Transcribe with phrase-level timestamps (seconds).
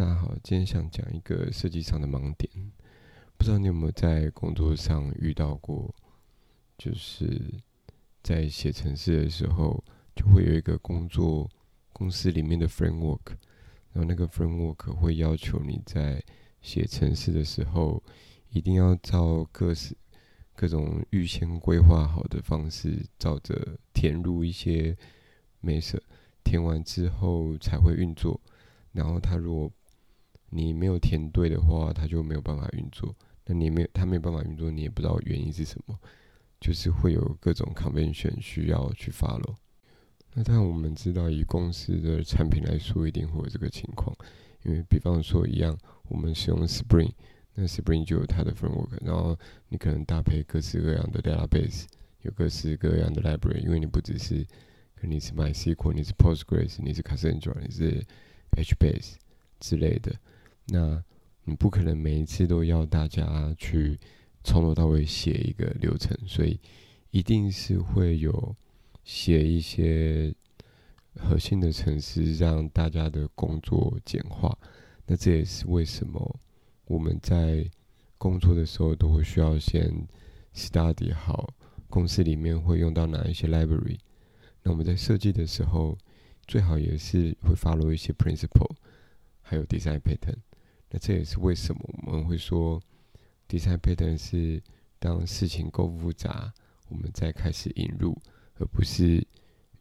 [0.00, 2.50] 大家好，今天想讲一个设计上的盲点，
[3.36, 5.94] 不知道你有没有在工作上遇到过？
[6.78, 7.60] 就是
[8.22, 9.84] 在写程式的时候，
[10.16, 11.46] 就会有一个工作
[11.92, 13.20] 公司里面的 framework，
[13.92, 16.24] 然后那个 framework 会要求你在
[16.62, 18.02] 写程式的时候，
[18.48, 19.94] 一定要照各式
[20.56, 24.96] 各种预先规划好的方式，照着填入一些
[25.62, 26.00] method，
[26.42, 28.40] 填完之后才会运作。
[28.92, 29.70] 然后他如果
[30.50, 33.14] 你没有填对的话，它就没有办法运作。
[33.46, 35.98] 那你没有，它没有办法运作，你也不知道原因是什么，
[36.60, 39.54] 就是会有各种 convention 需要去 follow。
[40.34, 44.16] 那但我们知道，以公司的产品来说，一定会有这个情况。
[44.62, 45.76] 因为比方说一样，
[46.08, 47.10] 我们使用 Spring，
[47.54, 49.36] 那 Spring 就有它的 framework，然后
[49.68, 51.86] 你可能搭配各式各样的 database，
[52.22, 54.44] 有各式各样的 library，因为你不只是，
[54.94, 58.04] 可能你是 MySQL，你是 Postgres，你是 Cassandra，你是
[58.52, 59.14] HBase
[59.58, 60.14] 之类的。
[60.66, 61.02] 那
[61.44, 63.98] 你不可能每一次都要大家去
[64.44, 66.58] 从头到尾写一个流程，所以
[67.10, 68.54] 一定是会有
[69.02, 70.32] 写一些
[71.16, 74.56] 核心的程式，让大家的工作简化。
[75.06, 76.40] 那这也是为什么
[76.86, 77.68] 我们在
[78.16, 80.06] 工作的时候都会需要先
[80.54, 81.52] study 好
[81.88, 83.98] 公司里面会用到哪一些 library。
[84.62, 85.98] 那我们在设计的时候，
[86.46, 88.70] 最好也是会 follow 一些 principle，
[89.40, 90.36] 还有 design pattern。
[90.92, 92.82] 那这也是为什么我们会说
[93.48, 94.60] ，design pattern 是
[94.98, 96.52] 当事情够复杂，
[96.88, 98.20] 我们再开始引入，
[98.58, 99.24] 而不是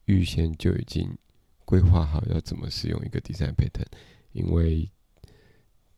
[0.05, 1.17] 预先就已经
[1.65, 3.87] 规划好要怎么使用一个 design pattern，
[4.33, 4.87] 因为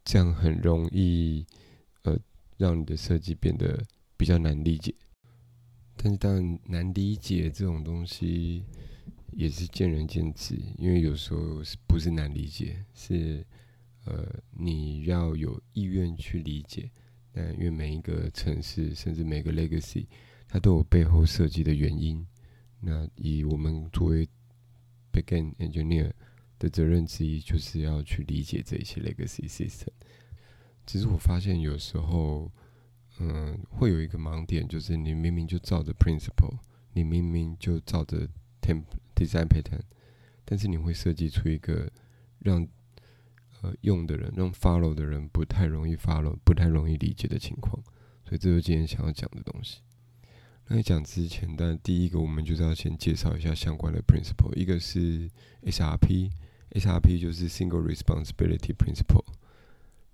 [0.05, 1.45] 这样很容易
[2.03, 2.17] 呃
[2.55, 3.83] 让你的设计变得
[4.15, 4.95] 比较难理解。
[5.97, 8.63] 但是当然难理解这种东西
[9.33, 13.45] 也是见仁见智，因为有时候是不是难理解是。
[14.05, 16.89] 呃，你要有意愿去理解，
[17.31, 20.07] 但因为每一个城市，甚至每个 legacy，
[20.47, 22.25] 它都有背后设计的原因。
[22.79, 24.27] 那以我们作为
[25.13, 26.11] backend engineer
[26.57, 29.89] 的责任之一，就是要去理解这些 legacy system。
[30.87, 32.51] 其实我发现有时候，
[33.19, 36.57] 嗯，会有一个盲点，就是你明明就照着 principle，
[36.93, 38.27] 你明明就照着
[38.61, 38.83] temp
[39.15, 39.81] design pattern，
[40.43, 41.87] 但是你会设计出一个
[42.39, 42.67] 让
[43.61, 47.81] 呃，用的人让 follow 的人不太容易 follow，不太容易理解的情况，
[48.25, 49.81] 所以这是今天想要讲的东西。
[50.67, 55.29] 那讲之前，但第一个我们就是要先介绍一下相关的 principle，一个是
[55.63, 59.25] SRP，SRP 就是 Single Responsibility Principle。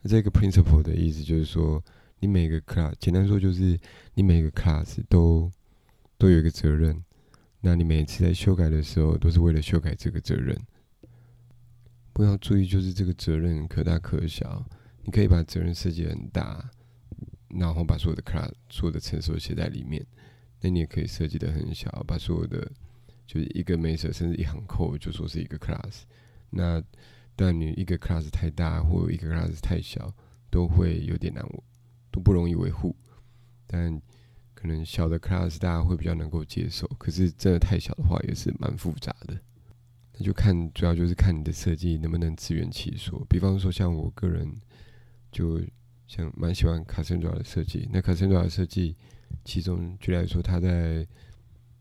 [0.01, 1.83] 那这个 principle 的意思就是说，
[2.19, 3.79] 你每个 class，简单说就是
[4.15, 5.51] 你每个 class 都
[6.17, 7.03] 都有一个责任，
[7.61, 10.59] 那你每次在修改的时候，都是为了修改这个责任。
[12.17, 14.65] 不要注意，就是这个责任可大可小。
[15.03, 16.67] 你可以把责任设计很大，
[17.49, 20.03] 然后把所有的 class、所有的承受写在里面。
[20.59, 22.71] 那你也可以设计的很小，把所有的
[23.27, 26.05] 就是一个 method 甚至一行 code 就说是一个 class。
[26.49, 26.81] 那
[27.35, 30.11] 但你一个 class 太大，或一个 class 太小，
[30.49, 31.47] 都会有点难，
[32.09, 32.95] 都不容易维护。
[33.67, 34.01] 但
[34.55, 39.39] 可能小的 class 大家会比较能够接受，可是真的太小的话，也是蛮复杂的。
[40.19, 43.23] 那就看，主要就是看你的设计能不能自圆其说。
[43.29, 44.51] 比方说，像我个人，
[45.31, 45.61] 就
[46.07, 47.87] 像蛮喜欢卡森卓的设计。
[47.91, 48.95] 那卡森卓的设计，
[49.45, 51.05] 其中举例来说，它在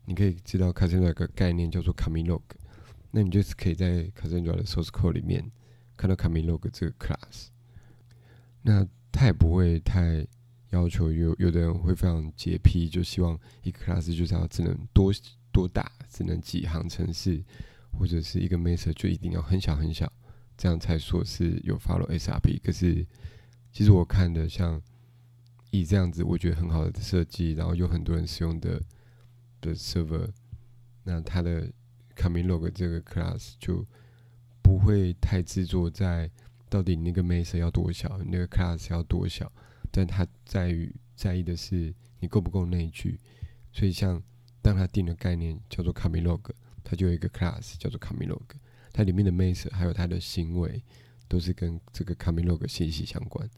[0.05, 2.43] 你可以知道卡森卓有个概念叫做卡米 log，
[3.09, 5.43] 那你就是可以在卡森卓的 source code 里面
[5.95, 7.47] 看到卡米 log 这个 class。
[8.61, 10.23] 那它也不会太
[10.69, 15.11] 要求有有的人会非常洁癖，就希望一个 class 就是要只能多
[15.51, 17.43] 多大，只能几行程式。
[17.97, 20.11] 或者是一个 method 就一定要很小很小，
[20.55, 22.61] 这样才说是有 follow SRP。
[22.61, 23.05] 可是
[23.71, 24.81] 其实我看的像
[25.71, 28.81] 以这样子，我觉得很好的设计，然后有很多人使用的
[29.59, 30.29] 的 server，
[31.03, 31.71] 那它的
[32.15, 33.85] coming log 这个 class 就
[34.61, 36.29] 不会太执着在
[36.69, 39.51] 到底那个 method 要多小，那个 class 要多小，
[39.91, 43.19] 但它在于在意的是你够不够内聚。
[43.71, 44.21] 所以像
[44.61, 46.51] 当他定的概念叫做 coming log。
[46.89, 48.45] 它就有一个 class 叫做 c a m i log，
[48.93, 50.81] 它里面的 method 还有它的行为
[51.27, 53.49] 都是跟这个 c a m i log 息息相关。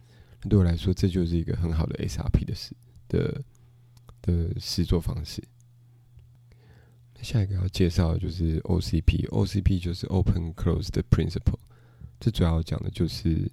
[0.42, 2.76] 那对我来说，这就是一个很好的 SRP 的事
[3.08, 3.44] 的
[4.24, 5.44] 的实作方式。
[7.22, 11.60] 下一个要介绍的就是 OCP，OCP 就是 Open Closed Principle。
[12.20, 13.52] 这主要讲的就是，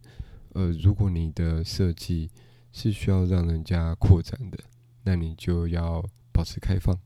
[0.55, 2.31] 呃，如果你的设计
[2.73, 4.59] 是需要让人家扩展的，
[5.03, 6.03] 那你就要
[6.33, 6.99] 保持开放。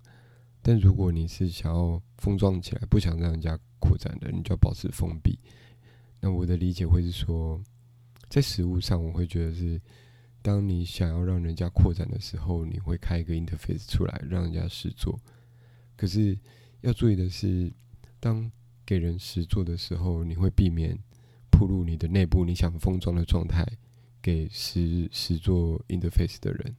[0.63, 5.39] 但如果你是想要封装起来，不想让人家扩展的，你就要保持封闭。
[6.21, 7.61] 那我的理解会是说，
[8.29, 9.81] 在实物上，我会觉得是，
[10.43, 15.19] 当你想要让人家扩展的时候，你会开一个 interface 出来让人家试做。
[15.97, 16.39] 可是
[16.83, 17.73] 要注意的是，
[18.19, 18.51] 当
[18.85, 20.99] 给人实做的时候，你会避免
[21.51, 23.67] 铺入你的内部你想封装的状态
[24.21, 26.77] 给实实做 interface 的人。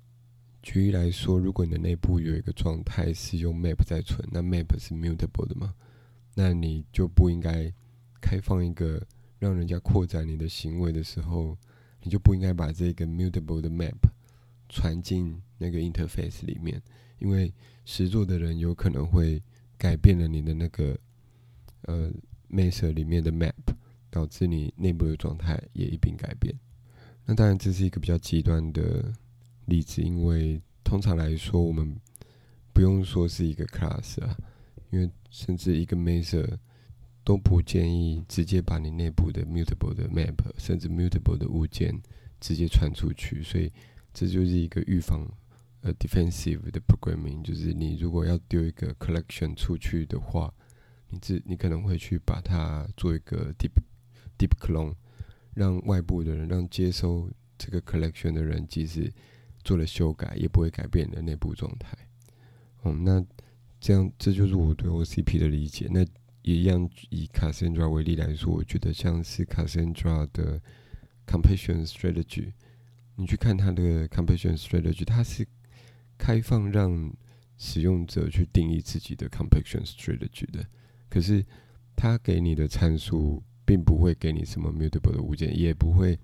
[0.63, 5.73] 举例来说，如果你的内部有一个状态是用 map 在存，那 map 是 mutable 的嘛？
[6.35, 7.73] 那你就不应该
[8.21, 9.01] 开放一个
[9.39, 11.57] 让人家扩展你的行为的时候，
[12.03, 13.97] 你就不应该把这个 mutable 的 map
[14.69, 16.79] 传进那个 interface 里面，
[17.17, 17.51] 因为
[17.83, 19.41] 实做的人有可能会
[19.79, 20.95] 改变了你的那个
[21.81, 22.11] 呃
[22.51, 23.53] method 里面的 map，
[24.11, 26.55] 导致你内部的状态也一并改变。
[27.25, 29.11] 那当然这是一个比较极端的。
[29.71, 31.95] 例子，因为通常来说，我们
[32.73, 34.37] 不用说是一个 class 啊，
[34.89, 36.57] 因为甚至一个 maser
[37.23, 41.97] 都不建议直接把你内部的 mutable 的 map，甚至 mutable 的物件
[42.41, 43.71] 直接传出去，所以
[44.13, 45.25] 这就是一个预防
[45.79, 50.53] 呃 defensive 的 programming，就是你如果要丢一个 collection 出去的话，
[51.09, 53.71] 你自你可能会去把它做一个 deep
[54.37, 54.93] deep clone，
[55.53, 59.13] 让外部的人，让接收这个 collection 的人，即使
[59.63, 61.97] 做了修改也不会改变你的内部状态。
[62.83, 63.23] 嗯，那
[63.79, 65.87] 这样这就是我对 OCP 的理解。
[65.91, 66.05] 那
[66.41, 70.61] 一样以 Cassandra 为例来说，我觉得像是 Cassandra 的
[71.27, 72.53] Completion Strategy，
[73.15, 75.47] 你去看它的 Completion Strategy，它是
[76.17, 77.13] 开放让
[77.57, 80.65] 使用者去定义自己的 Completion Strategy 的。
[81.09, 81.45] 可是
[81.95, 86.17] 它给你的参数并不会给你什么 Mutable 的物件，也不会。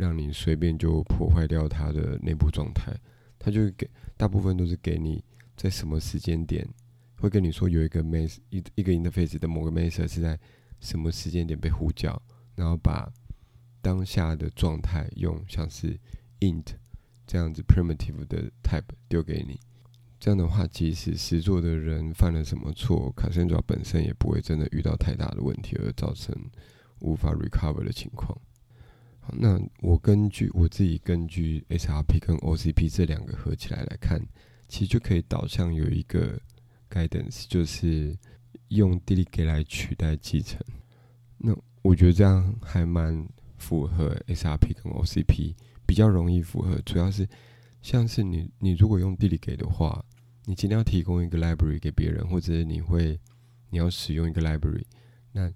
[0.00, 2.90] 让你随便就破坏掉它的内部状态，
[3.38, 3.86] 它就给
[4.16, 5.22] 大部分都是给你
[5.54, 6.66] 在什么时间点
[7.18, 10.40] 会跟你说有一个 m a s 一一个 interface 的某个 m a s 是在
[10.80, 12.20] 什么时间点被呼叫，
[12.54, 13.12] 然后把
[13.82, 15.98] 当下的状态用像是
[16.40, 16.64] int
[17.26, 19.60] 这样子 primitive 的 type 丢给你。
[20.18, 26.34] 这样的话，即使实作的人犯了什么错，卡森爪本身也不会真的遇到太大的问题，而造成
[27.00, 28.34] 无法 recover 的情况。
[29.32, 34.20] 那我根据我自己根据 SRP 跟 OCP 这两个合起来来看，
[34.68, 36.40] 其实就可以导向有一个
[36.90, 38.16] guidance，就是
[38.68, 40.60] 用 delegate 来取代继承。
[41.38, 43.26] 那我觉得这样还蛮
[43.56, 45.54] 符合 SRP 跟 OCP，
[45.86, 46.80] 比较容易符合。
[46.82, 47.28] 主要是
[47.82, 50.04] 像是你你如果用 delegate 的话，
[50.44, 53.18] 你今天要提供一个 library 给别人，或者你会
[53.70, 54.84] 你要使用一个 library，
[55.32, 55.52] 那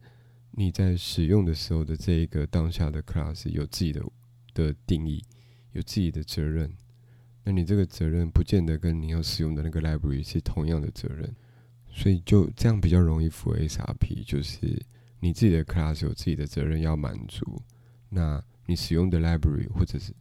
[0.56, 4.00] 你在使用的时候的这一个当下的 class 有自己的
[4.54, 5.22] 的定义，
[5.72, 6.72] 有自己的责任。
[7.42, 11.34] 那你这个责任不见得跟你要使用的那个 library 是同样的责任，
[11.90, 14.80] 所以就这样比较容易符合 SRP，就是
[15.18, 17.60] 你自己的 class 有自己的责任要满足，
[18.08, 20.14] 那你使用的 library 或者是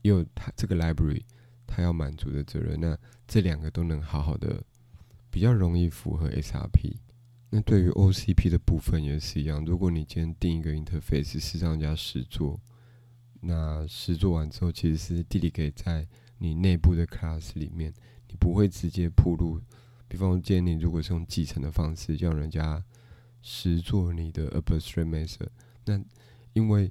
[0.00, 1.22] 有它这个 library
[1.66, 2.98] 它要满足的责任，那
[3.28, 4.64] 这两个都能好好的
[5.30, 6.96] 比较容易符合 SRP。
[7.56, 9.64] 那对于 OCP 的部分也是一样。
[9.64, 12.60] 如果你今天定一个 interface 是让人家实做，
[13.40, 16.04] 那实做完之后其实是 delegate 在
[16.38, 17.94] 你内部的 class 里面，
[18.26, 19.60] 你不会直接铺入。
[20.08, 22.84] 比方说，今天你如果是用继承的方式叫人家
[23.40, 25.46] 实做你的 abstract method，
[25.84, 26.04] 那
[26.54, 26.90] 因为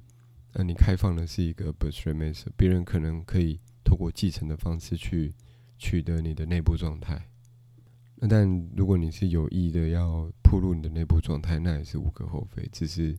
[0.54, 5.34] 呃你开放的是一个 abstract method，别人可能可以透过继承的方式去
[5.76, 7.28] 取得你的内部状态。
[8.28, 12.66] 但如果你是有意的要铺入你的内部状态，那也是无可厚非。
[12.72, 13.14] 只是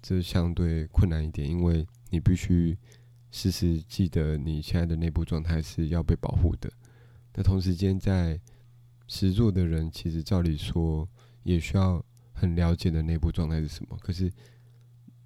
[0.00, 2.76] 这相对困难一点，因为你必须
[3.30, 6.72] 时时记得你现在的内部状态是要被保护的。
[7.34, 8.40] 那同时间在
[9.06, 11.08] 实做的人，其实照理说
[11.44, 13.96] 也需要很了解的内部状态是什么。
[14.00, 14.32] 可是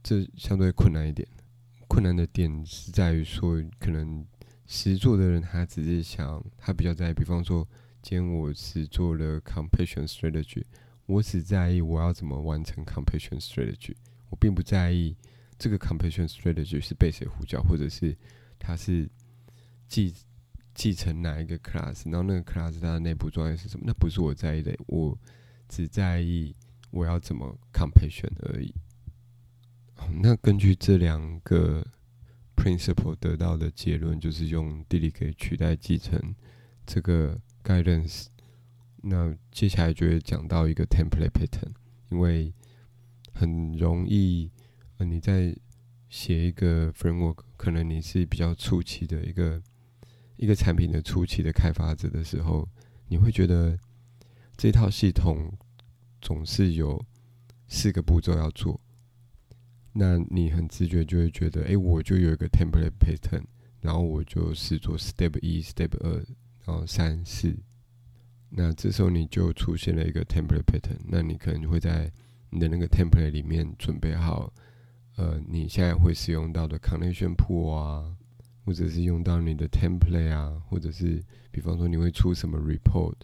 [0.03, 1.27] 这相对困难一点。
[1.89, 4.27] 困难的点是在于说，可能
[4.67, 7.67] 实做的人他只是想，他比较在，比方说。
[8.09, 10.63] 今天我是做了 completion strategy，
[11.07, 13.97] 我只在意我要怎么完成 completion strategy，
[14.31, 15.17] 我并不在意
[15.59, 18.17] 这个 completion strategy 是被谁呼叫，或者是
[18.61, 19.11] 它是
[19.89, 20.15] 继
[20.73, 25.19] 继承哪一个 class，然后那个 class 它的内部状态是什么，那不是我在意的，我
[25.69, 26.55] 只在意
[26.93, 28.73] 我要怎么 completion 而已。
[29.97, 31.85] 哦那根据这两个
[32.55, 36.33] principle 得到的结论，就是用 delegate 取代继承
[36.87, 37.37] 这个。
[37.67, 38.27] guidance，
[39.03, 41.73] 那接下来就会讲到一个 template pattern，
[42.11, 42.55] 因为
[43.33, 44.53] 很容易，
[44.99, 45.53] 呃，你在
[46.09, 49.61] 写一个 framework，可能你是比较初期的一个
[50.37, 52.69] 一个产品的初期的开发者的时候，
[53.09, 53.77] 你会觉得
[54.57, 55.53] 这套系统
[56.21, 57.05] 总是有
[57.67, 58.81] 四个步骤要做，
[59.93, 63.43] 那你很直觉就会觉得，哎，我就有一个 template pattern，
[63.81, 66.25] 然后我就试做 step 一、step 二，
[66.67, 67.57] 然后三四。
[68.49, 72.11] 那这时候你就出现了一个 template pattern，那你可能会在
[72.51, 74.53] 你的那个 template 里面准备好，
[75.17, 78.17] 呃，你现在会使用到的 connection pool 啊，
[78.65, 83.15] 或者是用到你的 template 啊，或者是比方说你会出什么 report，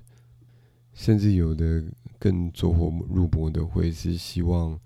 [0.92, 1.84] 甚至有的
[2.18, 4.78] 更走火入魔的会是希望，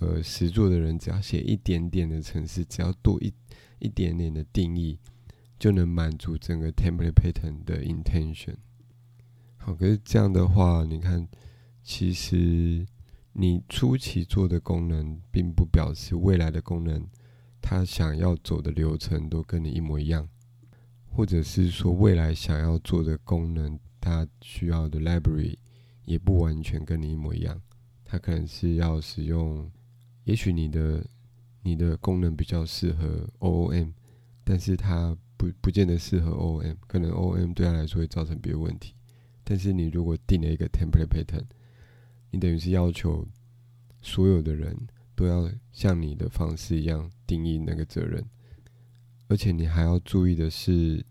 [0.00, 3.32] 呃，实做的人只要写一点点的程式，只要多一
[3.80, 4.98] 一点点的定义，
[5.62, 8.56] 就能满足整个 template pattern 的 intention。
[9.58, 11.28] 好，可是这样的话，你看，
[11.84, 12.84] 其实
[13.32, 17.06] 你初期做的功能，并不表示未来的功能，
[17.60, 20.28] 它想要走的流程都跟你一模一样，
[21.08, 25.56] 或者是说未来想要做的功能，它需要的 library
[26.04, 27.62] 也不完全跟你一模一样。
[28.04, 29.70] 它可能是要使用，
[30.24, 31.06] 也许你的
[31.62, 33.92] 你的功能比较适合 OOM，
[34.42, 38.94] 但是它不不见得适合 O M，可能 O M 对他来说会造成别的问题。
[39.42, 41.44] 但是你如果定了一个 template pattern，
[42.30, 43.26] 你等于是要求
[44.00, 44.76] 所有的人
[45.16, 48.24] 都要像你的方式一样定义那个责任，
[49.26, 51.04] 而且你还要注意的是，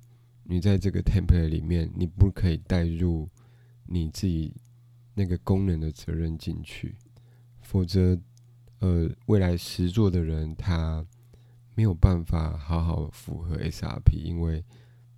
[0.44, 3.28] 你在这个 template 里面，你不可以带入
[3.86, 4.56] 你自己
[5.14, 6.96] 那个功能的责任进去，
[7.60, 8.18] 否则，
[8.80, 11.06] 呃，未来实做的人他
[11.76, 14.64] 没有办法好好符合 SRP，因为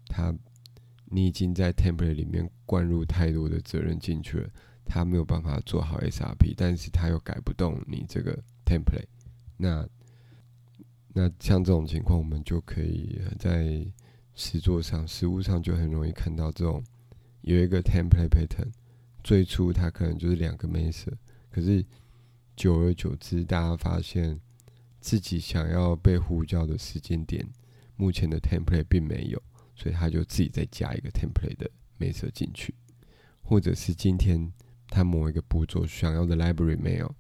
[0.07, 0.33] 他。
[1.15, 4.49] 你已经在 template 里面灌入太多的责任进去了，
[4.83, 8.33] 他没有办法做好 SRP，但是他又改不动你这个
[8.65, 9.05] template。
[9.55, 9.87] 那
[11.09, 13.85] 那像这种情况，我们就可以在
[14.33, 16.83] 实作上、实物上就很容易看到这种
[17.41, 18.71] 有一个 template pattern，
[19.23, 21.13] 最初它可能就是两个 method，
[21.51, 21.85] 可是
[22.55, 24.39] 久而久之，大家发现
[25.03, 27.45] 自己想要被呼叫的时间点，
[27.97, 29.43] 目前的 template 并没有。
[29.75, 31.67] 所以他就自己再加一个 template 的
[31.99, 32.75] method 进去，
[33.41, 34.53] 或者是今天
[34.87, 37.15] 他某一个步骤想要的 library 没有，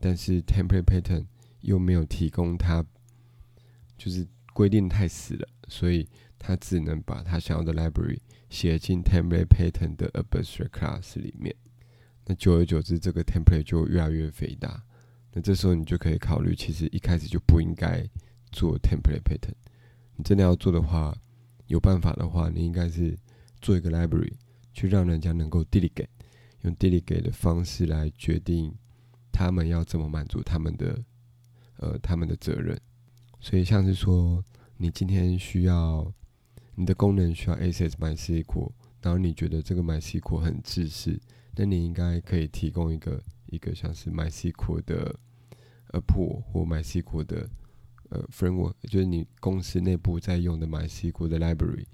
[0.00, 1.24] 但是 template pattern
[1.60, 2.84] 又没有提供他，
[3.96, 8.18] 就是规定太死了，所以他只能把他想要的 library
[8.50, 11.54] 写进 template pattern 的 abstract class 里面。
[12.26, 14.84] 那久而久之，这个 template 就越来越肥大。
[15.34, 18.02] 那这时候你就可以考虑，其实一开始就不应该
[18.50, 19.52] 做 template pattern。
[20.16, 21.14] 你真的要做的话。
[21.68, 23.18] 有办法的话，你应该是
[23.62, 24.34] 做一个 library，
[24.74, 26.08] 去让人家能够 delegate，
[26.60, 28.70] 用 delegate 的方式来决定
[29.32, 31.02] 他们要怎么满足他们的
[31.78, 32.78] 呃他们的责任。
[33.40, 34.44] 所以像是说，
[34.76, 36.12] 你今天需要
[36.74, 41.18] 你的功能需要 access MySQL，然后你觉得这个 MySQL 很自私，
[41.56, 45.18] 那你应该可以提供一个一个像是 MySQL 的
[45.88, 47.48] a pool 或 MySQL 的。
[48.10, 51.86] 呃，framework 就是你公司内部在用的 MySQL 的 library，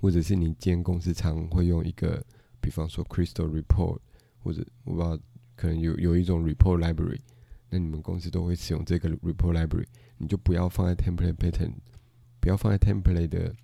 [0.00, 2.24] 或者是你间公司常会用一个，
[2.60, 3.98] 比方说 Crystal Report，
[4.38, 5.18] 或者我不知道
[5.56, 7.20] 可能有有一种 report library，
[7.68, 9.86] 那你们公司都会使用这个 report library，
[10.18, 11.72] 你就不要放在 template pattern，
[12.40, 13.54] 不要放在 template 的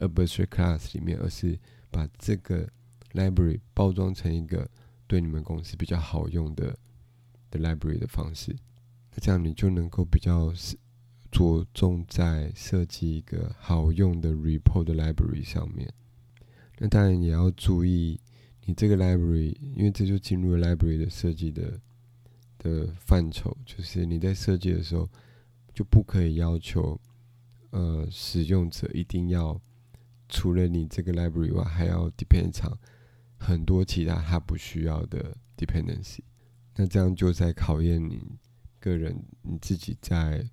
[0.00, 1.56] abstract class 里面，而是
[1.90, 2.66] 把这个
[3.12, 4.68] library 包装成一个
[5.06, 6.76] 对你们公司比较好用的
[7.50, 8.56] 的 library 的方式，
[9.12, 10.52] 那这样你就能够比较。
[11.28, 15.92] 着重在设计一个好用的 report library 上面，
[16.78, 18.18] 那当然也要注意，
[18.64, 21.78] 你这个 library，因为这就进入了 library 的设计的
[22.58, 25.06] 的范畴，就是你在设计的时候
[25.74, 26.98] 就不可以要求，
[27.70, 29.60] 呃，使用者一定要
[30.30, 32.78] 除了你这个 library 外，还要 depend 场
[33.38, 36.20] 很多其他他不需要的 dependency，
[36.74, 38.22] 那这样就在考验你
[38.80, 40.48] 个人你自己在。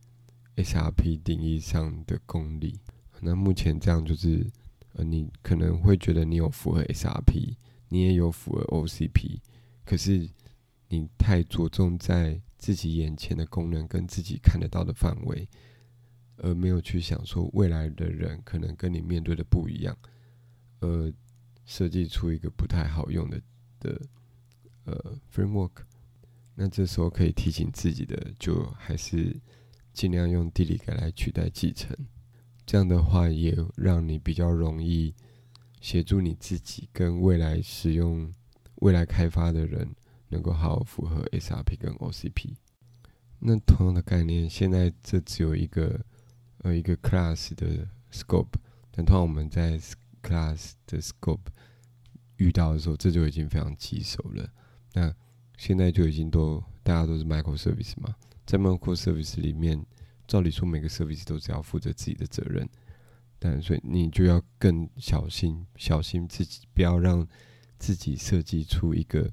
[0.55, 2.79] SRP 定义上的功力，
[3.21, 4.45] 那目前这样就是，
[4.93, 7.55] 呃，你可能会觉得你有符合 SRP，
[7.89, 9.39] 你也有符合 OCP，
[9.83, 10.29] 可是
[10.89, 15.49] 你太着重在自己眼前的功能跟自己看得到的范围，
[16.37, 19.97] 而没有去想说未来的人可能跟你面对的不一样，
[20.81, 21.11] 呃
[21.65, 23.41] 设计出一个不太好用的
[23.79, 24.01] 的
[24.85, 25.71] 呃 framework，
[26.55, 29.39] 那这时候可以提醒自己的，就还是。
[29.93, 31.95] 尽量用地理改来取代继承，
[32.65, 35.13] 这样的话也让你比较容易
[35.81, 38.33] 协助你自己跟未来使用、
[38.77, 39.87] 未来开发的人
[40.29, 42.55] 能够好好符合 SRP 跟 OCP。
[43.37, 46.03] 那同样的概念，现在这只有一个
[46.63, 48.55] 呃一个 class 的 scope，
[48.89, 49.77] 但通常我们在
[50.23, 51.51] class 的 scope
[52.37, 54.49] 遇到的时候，这就已经非常棘手了。
[54.93, 55.13] 那
[55.57, 58.15] 现在就已经都大家都是 microservice 嘛。
[58.45, 59.85] 在 microservice 里面，
[60.27, 62.67] 照理说每个 service 都是要负责自己的责任，
[63.39, 67.27] 但所以你就要更小心，小心自己不要让
[67.77, 69.31] 自己设计出一个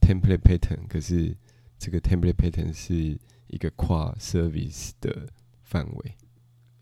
[0.00, 1.36] template pattern，可是
[1.78, 5.28] 这个 template pattern 是一个跨 service 的
[5.62, 6.16] 范围，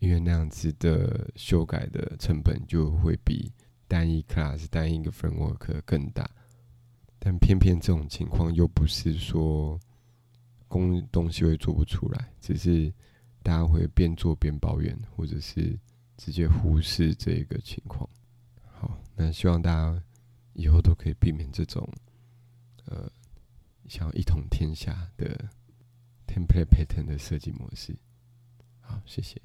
[0.03, 3.49] 因为那样子的修改的成本就会比
[3.87, 6.29] 单一 class 单一个 framework 更大。
[7.19, 9.79] 但偏偏这种情况又不是说
[10.67, 12.93] 工东西会做不出来，只是
[13.41, 15.79] 大家会边做边抱怨，或者是
[16.17, 18.05] 直接忽视这个情况。
[18.73, 20.03] 好，那希望大家
[20.51, 21.87] 以后都可以避免这种
[22.87, 23.09] 呃
[23.87, 25.49] 想要一统天下的
[26.27, 27.95] template pattern 的设计模式。
[28.81, 29.41] 好，谢谢。